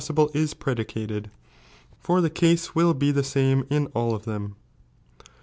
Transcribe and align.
and 0.09 0.15
poaeible 0.17 0.31
is 0.35 0.55
predicated, 0.55 1.29
for 1.99 2.21
the 2.21 2.29
case 2.31 2.73
will 2.73 2.95
be 2.95 3.11
the 3.11 3.21
'""^'■■»^ 3.21 3.23
same 3.27 3.67
in 3.69 3.85
all 3.93 4.15
of 4.15 4.25
them. 4.25 4.55